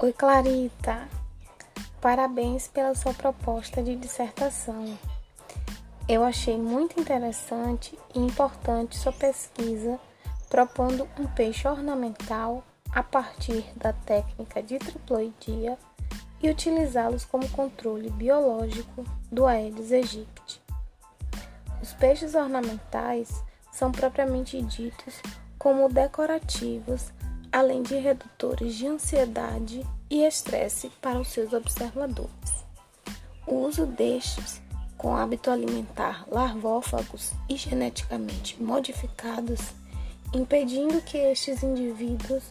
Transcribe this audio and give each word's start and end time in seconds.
Oi, 0.00 0.12
Clarita. 0.12 1.08
Parabéns 2.00 2.68
pela 2.68 2.94
sua 2.94 3.12
proposta 3.12 3.82
de 3.82 3.96
dissertação. 3.96 4.96
Eu 6.08 6.22
achei 6.22 6.56
muito 6.56 7.00
interessante 7.00 7.98
e 8.14 8.20
importante 8.20 8.96
sua 8.96 9.12
pesquisa 9.12 9.98
propondo 10.48 11.08
um 11.18 11.26
peixe 11.26 11.66
ornamental 11.66 12.62
a 12.92 13.02
partir 13.02 13.64
da 13.76 13.92
técnica 13.92 14.62
de 14.62 14.78
triploidia 14.78 15.76
e 16.40 16.48
utilizá-los 16.48 17.24
como 17.24 17.48
controle 17.48 18.08
biológico 18.08 19.04
do 19.32 19.46
Aedes 19.46 19.90
aegypti. 19.90 20.62
Os 21.82 21.92
peixes 21.94 22.36
ornamentais 22.36 23.42
são 23.72 23.90
propriamente 23.90 24.62
ditos 24.62 25.20
como 25.58 25.88
decorativos 25.88 27.12
além 27.58 27.82
de 27.82 27.96
redutores 27.96 28.76
de 28.76 28.86
ansiedade 28.86 29.84
e 30.08 30.24
estresse 30.24 30.90
para 31.02 31.18
os 31.18 31.26
seus 31.26 31.52
observadores. 31.52 32.64
O 33.44 33.66
uso 33.66 33.84
destes, 33.84 34.62
com 34.96 35.16
hábito 35.16 35.50
alimentar 35.50 36.24
larvófagos 36.30 37.32
e 37.48 37.56
geneticamente 37.56 38.62
modificados, 38.62 39.60
impedindo 40.32 41.02
que 41.02 41.18
estes 41.18 41.64
indivíduos 41.64 42.44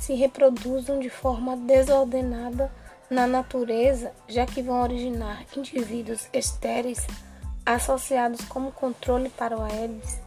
se 0.00 0.14
reproduzam 0.14 0.98
de 0.98 1.10
forma 1.10 1.58
desordenada 1.58 2.72
na 3.10 3.26
natureza, 3.26 4.12
já 4.26 4.46
que 4.46 4.62
vão 4.62 4.80
originar 4.80 5.44
indivíduos 5.54 6.26
estéreis 6.32 7.06
associados 7.66 8.42
como 8.46 8.72
controle 8.72 9.28
para 9.28 9.58
o 9.58 9.62
Aedes, 9.62 10.18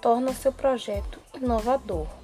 torna 0.00 0.32
seu 0.32 0.50
projeto 0.52 1.18
inovador 1.34 2.21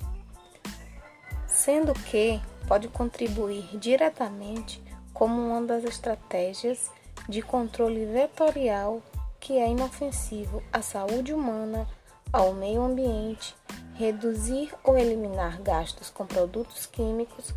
sendo 1.59 1.93
que 1.93 2.41
pode 2.69 2.87
contribuir 2.87 3.77
diretamente 3.77 4.81
como 5.13 5.35
uma 5.35 5.61
das 5.61 5.83
estratégias 5.83 6.89
de 7.29 7.43
controle 7.43 8.07
vetorial 8.07 9.03
que 9.41 9.59
é 9.59 9.69
inofensivo 9.69 10.63
à 10.73 10.81
saúde 10.81 11.35
humana, 11.35 11.89
ao 12.33 12.53
meio 12.53 12.83
ambiente, 12.83 13.57
reduzir 13.97 14.73
ou 14.85 14.97
eliminar 14.97 15.61
gastos 15.61 16.11
com 16.11 16.25
produtos 16.25 16.87
químicos 16.87 17.53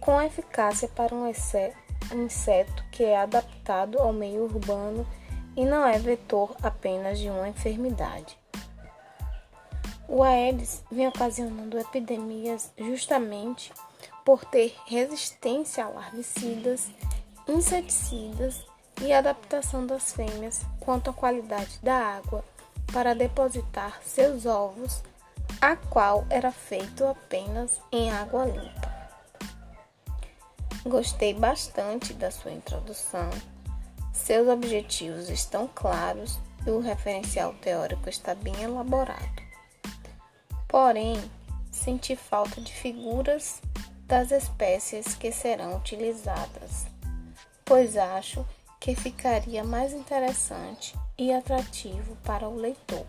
com 0.00 0.20
eficácia 0.20 0.88
para 0.88 1.14
um 1.14 1.28
inseto 1.28 2.84
que 2.90 3.04
é 3.04 3.20
adaptado 3.20 3.98
ao 4.00 4.12
meio 4.12 4.44
urbano 4.44 5.06
e 5.56 5.64
não 5.64 5.86
é 5.86 5.96
vetor 5.96 6.56
apenas 6.60 7.20
de 7.20 7.30
uma 7.30 7.48
enfermidade. 7.48 8.36
O 10.08 10.22
Aedes 10.22 10.82
vem 10.90 11.06
ocasionando 11.06 11.78
epidemias 11.78 12.72
justamente 12.78 13.70
por 14.24 14.42
ter 14.42 14.74
resistência 14.86 15.84
a 15.84 15.88
larvicidas, 15.90 16.88
inseticidas 17.46 18.66
e 19.02 19.12
adaptação 19.12 19.86
das 19.86 20.12
fêmeas 20.12 20.62
quanto 20.80 21.10
à 21.10 21.12
qualidade 21.12 21.78
da 21.82 21.94
água 21.94 22.42
para 22.90 23.14
depositar 23.14 24.00
seus 24.02 24.46
ovos, 24.46 25.02
a 25.60 25.76
qual 25.76 26.24
era 26.30 26.50
feito 26.50 27.04
apenas 27.04 27.78
em 27.92 28.10
água 28.10 28.46
limpa. 28.46 28.88
Gostei 30.86 31.34
bastante 31.34 32.14
da 32.14 32.30
sua 32.30 32.52
introdução. 32.52 33.28
Seus 34.14 34.48
objetivos 34.48 35.28
estão 35.28 35.68
claros 35.74 36.38
e 36.66 36.70
o 36.70 36.80
referencial 36.80 37.52
teórico 37.60 38.08
está 38.08 38.34
bem 38.34 38.58
elaborado. 38.62 39.47
Porém, 40.68 41.18
senti 41.72 42.14
falta 42.14 42.60
de 42.60 42.72
figuras 42.72 43.60
das 44.06 44.30
espécies 44.30 45.14
que 45.14 45.32
serão 45.32 45.76
utilizadas, 45.76 46.86
pois 47.64 47.96
acho 47.96 48.46
que 48.78 48.94
ficaria 48.94 49.64
mais 49.64 49.92
interessante 49.92 50.94
e 51.16 51.32
atrativo 51.32 52.16
para 52.24 52.48
o 52.48 52.56
leitor. 52.56 53.06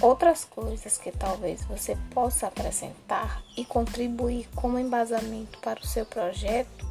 Outras 0.00 0.44
coisas 0.44 0.98
que 0.98 1.10
talvez 1.10 1.64
você 1.64 1.96
possa 2.12 2.48
acrescentar 2.48 3.42
e 3.56 3.64
contribuir 3.64 4.48
como 4.54 4.78
embasamento 4.78 5.58
para 5.60 5.80
o 5.80 5.86
seu 5.86 6.04
projeto, 6.04 6.86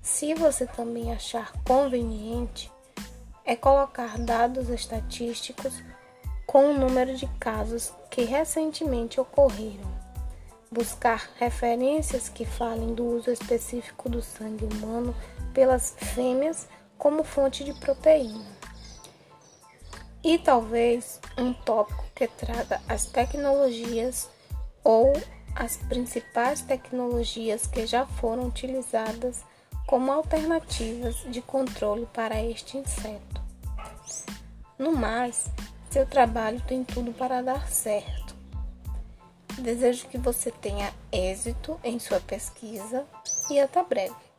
se 0.00 0.34
você 0.34 0.66
também 0.66 1.12
achar 1.12 1.52
conveniente, 1.64 2.70
é 3.44 3.56
colocar 3.56 4.16
dados 4.18 4.68
estatísticos 4.68 5.82
com 6.52 6.66
o 6.66 6.78
número 6.78 7.16
de 7.16 7.26
casos 7.40 7.94
que 8.10 8.24
recentemente 8.24 9.18
ocorreram. 9.18 9.90
Buscar 10.70 11.30
referências 11.38 12.28
que 12.28 12.44
falem 12.44 12.94
do 12.94 13.06
uso 13.06 13.30
específico 13.30 14.10
do 14.10 14.20
sangue 14.20 14.66
humano 14.66 15.16
pelas 15.54 15.96
fêmeas 15.96 16.68
como 16.98 17.24
fonte 17.24 17.64
de 17.64 17.72
proteína. 17.72 18.44
E 20.22 20.36
talvez 20.36 21.18
um 21.38 21.54
tópico 21.54 22.04
que 22.14 22.28
traga 22.28 22.82
as 22.86 23.06
tecnologias 23.06 24.28
ou 24.84 25.10
as 25.56 25.78
principais 25.78 26.60
tecnologias 26.60 27.66
que 27.66 27.86
já 27.86 28.04
foram 28.04 28.44
utilizadas 28.48 29.42
como 29.86 30.12
alternativas 30.12 31.16
de 31.30 31.40
controle 31.40 32.06
para 32.12 32.42
este 32.42 32.76
inseto. 32.76 33.40
No 34.78 34.92
mais, 34.92 35.50
seu 35.92 36.06
trabalho 36.06 36.58
tem 36.66 36.82
tudo 36.82 37.12
para 37.12 37.42
dar 37.42 37.68
certo. 37.68 38.34
Desejo 39.58 40.08
que 40.08 40.16
você 40.16 40.50
tenha 40.50 40.90
êxito 41.12 41.78
em 41.84 41.98
sua 41.98 42.18
pesquisa 42.18 43.04
e 43.50 43.60
até 43.60 43.84
breve. 43.84 44.31